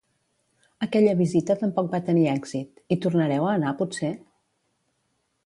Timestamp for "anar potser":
3.61-4.13